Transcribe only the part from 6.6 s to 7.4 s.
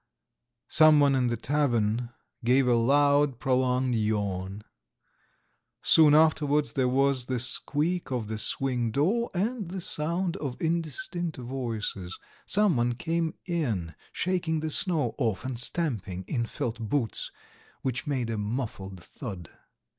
there was the